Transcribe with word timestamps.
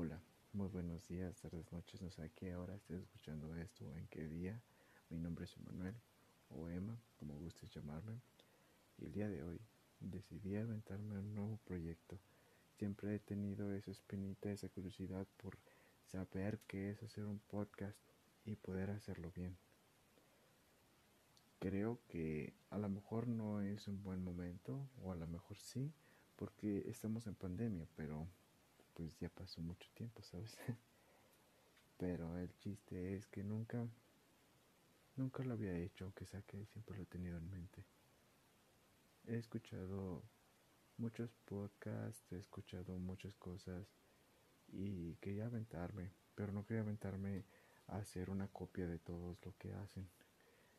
Hola, 0.00 0.20
muy 0.52 0.68
buenos 0.68 1.08
días, 1.08 1.40
tardes, 1.40 1.72
noches, 1.72 2.00
no 2.00 2.08
sé 2.12 2.22
a 2.22 2.28
qué 2.28 2.54
hora 2.54 2.76
estés 2.76 3.02
escuchando 3.02 3.56
esto 3.56 3.84
o 3.84 3.96
en 3.96 4.06
qué 4.06 4.28
día. 4.28 4.62
Mi 5.10 5.18
nombre 5.18 5.44
es 5.44 5.56
Emanuel 5.56 5.96
o 6.50 6.68
Emma, 6.68 6.96
como 7.18 7.36
gustes 7.36 7.74
llamarme. 7.74 8.20
Y 8.98 9.06
el 9.06 9.12
día 9.12 9.28
de 9.28 9.42
hoy 9.42 9.60
decidí 9.98 10.54
aventarme 10.54 11.18
un 11.18 11.34
nuevo 11.34 11.58
proyecto. 11.64 12.16
Siempre 12.78 13.16
he 13.16 13.18
tenido 13.18 13.74
esa 13.74 13.90
espinita, 13.90 14.52
esa 14.52 14.68
curiosidad 14.68 15.26
por 15.42 15.58
saber 16.06 16.60
qué 16.68 16.90
es 16.90 17.02
hacer 17.02 17.24
un 17.24 17.40
podcast 17.50 17.98
y 18.44 18.54
poder 18.54 18.90
hacerlo 18.90 19.32
bien. 19.34 19.56
Creo 21.58 21.98
que 22.06 22.52
a 22.70 22.78
lo 22.78 22.88
mejor 22.88 23.26
no 23.26 23.62
es 23.62 23.88
un 23.88 24.00
buen 24.04 24.22
momento, 24.22 24.78
o 25.02 25.10
a 25.10 25.16
lo 25.16 25.26
mejor 25.26 25.56
sí, 25.58 25.90
porque 26.36 26.88
estamos 26.88 27.26
en 27.26 27.34
pandemia, 27.34 27.88
pero 27.96 28.28
pues 28.98 29.16
ya 29.20 29.28
pasó 29.28 29.60
mucho 29.60 29.88
tiempo, 29.94 30.22
¿sabes? 30.24 30.58
Pero 31.98 32.36
el 32.36 32.52
chiste 32.58 33.14
es 33.14 33.28
que 33.28 33.44
nunca, 33.44 33.86
nunca 35.14 35.44
lo 35.44 35.52
había 35.52 35.72
hecho, 35.78 36.04
aunque 36.04 36.26
sea 36.26 36.42
que 36.42 36.66
siempre 36.66 36.96
lo 36.96 37.04
he 37.04 37.06
tenido 37.06 37.38
en 37.38 37.48
mente. 37.48 37.84
He 39.28 39.36
escuchado 39.36 40.24
muchos 40.96 41.30
podcasts, 41.44 42.32
he 42.32 42.38
escuchado 42.38 42.98
muchas 42.98 43.36
cosas 43.36 43.86
y 44.72 45.14
quería 45.16 45.46
aventarme, 45.46 46.10
pero 46.34 46.52
no 46.52 46.66
quería 46.66 46.82
aventarme 46.82 47.44
a 47.86 47.98
hacer 47.98 48.30
una 48.30 48.48
copia 48.48 48.88
de 48.88 48.98
todos 48.98 49.38
lo 49.44 49.56
que 49.58 49.72
hacen. 49.74 50.08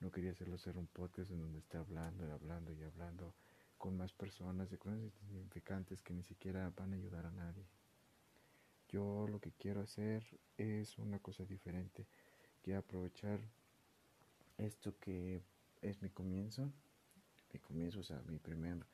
No 0.00 0.12
quería 0.12 0.32
hacerlo 0.32 0.58
ser 0.58 0.76
un 0.76 0.86
podcast 0.86 1.30
en 1.30 1.40
donde 1.40 1.60
esté 1.60 1.78
hablando 1.78 2.28
y 2.28 2.30
hablando 2.30 2.74
y 2.74 2.82
hablando 2.82 3.32
con 3.78 3.96
más 3.96 4.12
personas 4.12 4.70
de 4.70 4.76
cosas 4.76 5.00
insignificantes 5.00 6.02
que 6.02 6.12
ni 6.12 6.24
siquiera 6.24 6.70
van 6.76 6.92
a 6.92 6.96
ayudar 6.96 7.24
a 7.24 7.30
nadie. 7.30 7.64
Yo 8.92 9.26
lo 9.26 9.40
que 9.40 9.52
quiero 9.52 9.80
hacer 9.80 10.22
es 10.58 10.98
una 10.98 11.18
cosa 11.18 11.46
diferente. 11.46 12.06
Quiero 12.62 12.80
aprovechar 12.80 13.40
esto 14.58 14.98
que 14.98 15.40
es 15.80 16.02
mi 16.02 16.10
comienzo, 16.10 16.70
mi 17.54 17.60
comienzo, 17.60 18.00
o 18.00 18.02
sea, 18.02 18.20
mi 18.26 18.38
primer, 18.38 18.84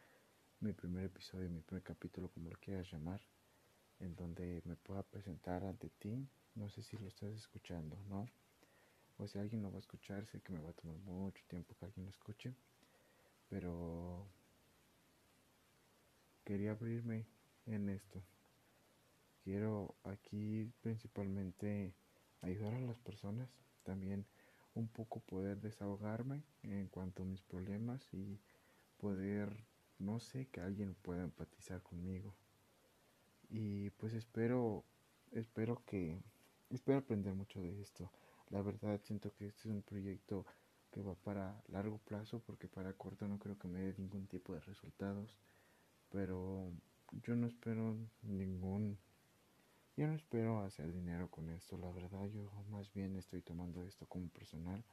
mi 0.61 0.73
primer 0.73 1.07
episodio, 1.07 1.51
mi 1.51 1.63
primer 1.63 1.83
capítulo, 1.83 2.29
como 2.29 2.49
lo 2.49 2.57
quieras 2.61 2.89
llamar, 2.93 3.21
en 3.99 4.15
donde 4.15 4.63
me 4.65 4.77
pueda 4.77 5.03
presentar 5.03 5.65
ante 5.65 5.89
ti. 5.89 6.29
No 6.55 6.71
sé 6.71 6.85
si 6.85 6.97
lo 6.97 7.09
estás 7.09 7.35
escuchando, 7.35 7.99
¿no? 8.09 8.29
O 9.17 9.27
si 9.27 9.41
alguien 9.41 9.63
lo 9.63 9.73
va 9.73 9.79
a 9.79 9.81
escuchar, 9.81 10.25
sé 10.27 10.41
que 10.41 10.53
me 10.53 10.61
va 10.61 10.71
a 10.71 10.75
tomar 10.75 10.97
mucho 10.99 11.43
tiempo 11.49 11.75
que 11.75 11.87
alguien 11.87 12.05
lo 12.05 12.11
escuche, 12.11 12.55
pero 13.49 14.29
quería 16.45 16.71
abrirme 16.71 17.27
en 17.67 17.89
esto 17.89 18.23
quiero 19.49 19.95
aquí 20.05 20.71
principalmente 20.83 21.95
ayudar 22.43 22.75
a 22.75 22.81
las 22.83 22.99
personas, 22.99 23.49
también 23.83 24.27
un 24.75 24.89
poco 24.89 25.21
poder 25.21 25.59
desahogarme 25.63 26.43
en 26.63 26.87
cuanto 26.89 27.23
a 27.23 27.27
mis 27.27 27.41
problemas 27.41 28.13
y 28.13 28.39
poder, 28.99 29.65
no 29.99 30.21
sé, 30.21 30.49
que 30.49 30.61
alguien 30.61 30.95
pueda 30.97 31.25
empatizar 31.25 31.83
conmigo. 31.83 32.35
Y 33.49 33.89
pues 33.93 34.13
espero, 34.13 34.85
espero 35.33 35.83
que, 35.87 36.21
espero 36.69 36.99
aprender 36.99 37.33
mucho 37.33 37.63
de 37.63 37.81
esto. 37.81 38.13
La 38.51 38.61
verdad 38.61 39.01
siento 39.03 39.33
que 39.35 39.47
este 39.47 39.61
es 39.61 39.75
un 39.75 39.81
proyecto 39.81 40.45
que 40.91 41.01
va 41.01 41.15
para 41.15 41.63
largo 41.69 41.97
plazo 41.97 42.43
porque 42.47 42.69
para 42.69 42.93
corto 42.93 43.27
no 43.27 43.39
creo 43.39 43.59
que 43.59 43.69
me 43.69 43.81
dé 43.81 43.95
ningún 43.97 44.27
tipo 44.27 44.53
de 44.53 44.61
resultados. 44.61 45.39
Pero 46.11 46.71
yo 47.23 47.35
no 47.35 47.47
espero 47.47 47.97
ningún 48.21 48.99
yo 49.99 50.07
no 50.07 50.15
espero 50.15 50.61
hacer 50.61 50.93
dinero 50.93 51.29
con 51.29 51.49
esto, 51.49 51.77
la 51.77 51.91
verdad 51.91 52.25
yo 52.27 52.49
más 52.71 52.93
bien 52.93 53.17
estoy 53.17 53.43
tomando 53.43 53.83
esto 53.83 54.07
como 54.07 54.29
personal 54.29 54.85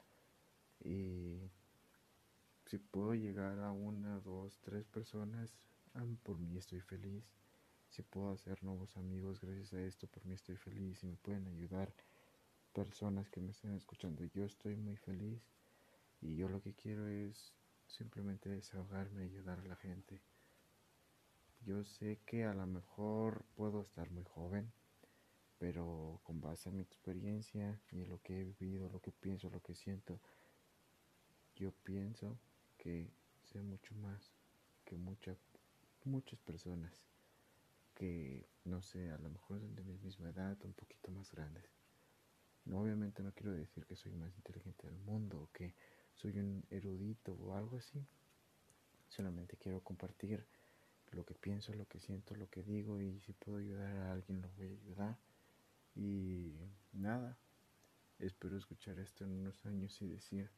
y 0.84 1.52
si 2.66 2.80
puedo 2.80 3.14
llegar 3.14 3.60
a 3.60 3.72
una, 3.72 4.20
dos, 4.22 4.58
tres 4.62 4.88
personas, 4.88 5.54
por 6.24 6.40
mí 6.40 6.58
estoy 6.58 6.82
feliz. 6.82 7.24
Si 7.90 8.02
puedo 8.02 8.32
hacer 8.32 8.64
nuevos 8.64 8.98
amigos 8.98 9.40
gracias 9.40 9.74
a 9.74 9.82
esto, 9.82 10.08
por 10.08 10.26
mí 10.26 10.34
estoy 10.34 10.58
feliz. 10.58 10.98
Si 10.98 11.06
me 11.06 11.18
pueden 11.18 11.48
ayudar 11.48 11.94
personas 12.74 13.30
que 13.30 13.42
me 13.42 13.52
estén 13.52 13.76
escuchando, 13.76 14.26
yo 14.34 14.46
estoy 14.46 14.76
muy 14.76 14.98
feliz. 14.98 15.40
Y 16.20 16.36
yo 16.36 16.50
lo 16.50 16.64
que 16.64 16.74
quiero 16.74 17.08
es 17.08 17.54
simplemente 17.86 18.50
desahogarme 18.50 19.24
ayudar 19.24 19.60
a 19.60 19.68
la 19.68 19.76
gente. 19.76 20.20
Yo 21.64 21.84
sé 21.84 22.20
que 22.26 22.46
a 22.46 22.56
lo 22.56 22.66
mejor 22.66 23.46
puedo 23.56 23.82
estar 23.82 24.10
muy 24.10 24.24
joven, 24.24 24.72
pero 25.58 26.20
con 26.24 26.42
base 26.42 26.70
en 26.70 26.78
mi 26.78 26.82
experiencia 26.82 27.80
y 27.92 28.06
lo 28.06 28.22
que 28.22 28.42
he 28.42 28.44
vivido, 28.44 28.90
lo 28.90 29.00
que 29.02 29.12
pienso, 29.12 29.50
lo 29.50 29.62
que 29.62 29.76
siento, 29.76 30.20
yo 31.56 31.72
pienso 31.84 32.38
que 32.78 33.10
sé 33.44 33.62
mucho 33.62 33.96
más 33.96 34.32
que 34.84 34.98
muchas 34.98 35.38
muchas 36.04 36.40
personas 36.42 37.02
que 37.96 38.46
no 38.66 38.82
sé, 38.82 39.10
a 39.12 39.18
lo 39.18 39.30
mejor 39.30 39.60
son 39.62 39.76
de 39.76 39.84
mi 39.84 39.98
misma 39.98 40.30
edad, 40.30 40.58
un 40.64 40.74
poquito 40.74 41.12
más 41.12 41.32
grandes. 41.32 41.64
No, 42.66 42.82
obviamente 42.82 43.24
no 43.24 43.32
quiero 43.34 43.54
decir 43.54 43.86
que 43.86 43.96
soy 43.96 44.12
más 44.12 44.36
inteligente 44.36 44.88
del 44.88 44.98
mundo 44.98 45.44
o 45.44 45.50
que 45.54 45.74
soy 46.16 46.38
un 46.40 46.64
erudito 46.70 47.34
o 47.34 47.56
algo 47.56 47.78
así. 47.78 48.06
Solamente 49.08 49.56
quiero 49.58 49.82
compartir 49.82 50.46
lo 51.12 51.26
que 51.26 51.36
pienso, 51.36 51.74
lo 51.74 51.88
que 51.88 52.00
siento, 52.00 52.36
lo 52.36 52.50
que 52.50 52.64
digo 52.64 53.02
y 53.02 53.20
si 53.22 53.34
puedo 53.34 53.60
ayudar 53.60 53.96
a 53.98 54.12
alguien 54.12 54.42
lo 54.42 54.50
voy 54.58 54.68
a 54.68 54.72
ayudar. 54.72 55.18
Y 55.96 56.54
nada, 56.92 57.38
espero 58.20 58.58
escuchar 58.58 59.00
esto 59.00 59.24
en 59.24 59.32
unos 59.32 59.66
años 59.66 60.02
y 60.02 60.08
decir 60.08 60.50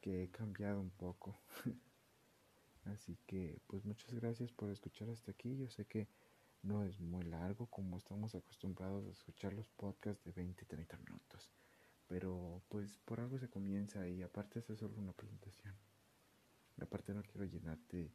que 0.00 0.22
he 0.22 0.30
cambiado 0.30 0.80
un 0.80 0.90
poco. 0.90 1.36
Así 2.84 3.18
que 3.26 3.60
pues 3.66 3.84
muchas 3.84 4.14
gracias 4.14 4.52
por 4.52 4.70
escuchar 4.70 5.08
hasta 5.08 5.32
aquí. 5.32 5.56
Yo 5.56 5.68
sé 5.70 5.86
que 5.86 6.08
no 6.62 6.84
es 6.84 7.00
muy 7.00 7.24
largo 7.24 7.66
como 7.66 7.98
estamos 7.98 8.34
acostumbrados 8.34 9.06
a 9.06 9.10
escuchar 9.10 9.52
los 9.52 9.68
podcasts 9.70 10.24
de 10.24 10.32
20 10.32 10.64
30 10.64 10.96
minutos. 10.98 11.50
Pero 12.06 12.62
pues 12.68 12.98
por 12.98 13.20
algo 13.20 13.38
se 13.38 13.48
comienza 13.48 14.06
y 14.06 14.22
aparte 14.22 14.60
es 14.60 14.78
solo 14.78 14.96
una 14.98 15.12
presentación. 15.12 15.74
Aparte 16.80 17.14
no 17.14 17.22
quiero 17.22 17.44
llenarte 17.44 18.12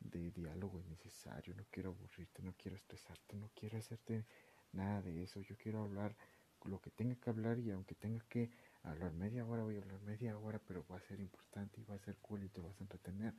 de 0.00 0.30
diálogo 0.30 0.80
innecesario, 0.80 1.54
no 1.54 1.64
quiero 1.70 1.90
aburrirte, 1.90 2.42
no 2.42 2.54
quiero 2.56 2.76
estresarte, 2.76 3.36
no 3.36 3.50
quiero 3.54 3.78
hacerte 3.78 4.24
nada 4.76 5.02
de 5.02 5.22
eso. 5.22 5.40
Yo 5.40 5.56
quiero 5.56 5.82
hablar 5.82 6.16
lo 6.64 6.80
que 6.80 6.90
tenga 6.90 7.14
que 7.16 7.30
hablar 7.30 7.58
y 7.58 7.70
aunque 7.70 7.94
tenga 7.94 8.24
que 8.28 8.50
hablar 8.82 9.12
media 9.12 9.46
hora, 9.46 9.62
voy 9.62 9.76
a 9.76 9.80
hablar 9.80 10.00
media 10.02 10.38
hora, 10.38 10.58
pero 10.66 10.84
va 10.90 10.96
a 10.96 11.00
ser 11.00 11.20
importante 11.20 11.80
y 11.80 11.84
va 11.84 11.94
a 11.94 11.98
ser 11.98 12.16
cool 12.18 12.44
y 12.44 12.48
te 12.48 12.60
vas 12.60 12.78
a 12.80 12.84
entretener. 12.84 13.34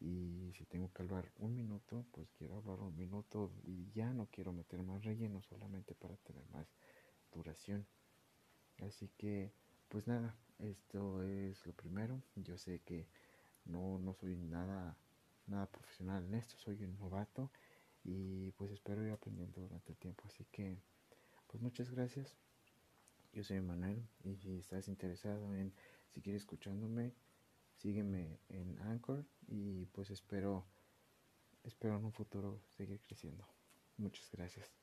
Y 0.00 0.52
si 0.56 0.64
tengo 0.66 0.92
que 0.92 1.02
hablar 1.02 1.30
un 1.38 1.54
minuto, 1.54 2.04
pues 2.12 2.30
quiero 2.32 2.56
hablar 2.56 2.80
un 2.80 2.96
minuto 2.96 3.52
y 3.64 3.90
ya 3.92 4.12
no 4.12 4.26
quiero 4.30 4.52
meter 4.52 4.82
más 4.82 5.04
relleno 5.04 5.42
solamente 5.42 5.94
para 5.94 6.16
tener 6.16 6.44
más 6.50 6.66
duración. 7.32 7.86
Así 8.80 9.08
que, 9.16 9.52
pues 9.88 10.06
nada, 10.08 10.36
esto 10.58 11.22
es 11.22 11.64
lo 11.66 11.72
primero. 11.72 12.22
Yo 12.36 12.58
sé 12.58 12.80
que 12.80 13.06
no, 13.64 13.98
no 13.98 14.14
soy 14.14 14.36
nada, 14.36 14.96
nada 15.46 15.66
profesional 15.66 16.24
en 16.24 16.34
esto, 16.34 16.56
soy 16.58 16.82
un 16.82 16.98
novato 16.98 17.50
y 18.04 18.50
pues 18.52 18.70
espero 18.70 19.04
ir 19.04 19.12
aprendiendo 19.12 19.60
durante 19.60 19.92
el 19.92 19.98
tiempo. 19.98 20.24
Así 20.26 20.44
que, 20.50 20.78
pues 21.46 21.62
muchas 21.62 21.90
gracias. 21.90 22.36
Yo 23.32 23.42
soy 23.44 23.60
Manuel 23.60 24.06
y 24.24 24.36
si 24.36 24.58
estás 24.58 24.88
interesado 24.88 25.54
en 25.54 25.72
seguir 26.10 26.34
escuchándome, 26.34 27.14
sígueme 27.76 28.38
en 28.48 28.78
Anchor 28.82 29.24
y 29.46 29.86
pues 29.86 30.10
espero, 30.10 30.66
espero 31.64 31.96
en 31.96 32.04
un 32.04 32.12
futuro 32.12 32.60
seguir 32.76 33.00
creciendo. 33.00 33.46
Muchas 33.96 34.30
gracias. 34.32 34.81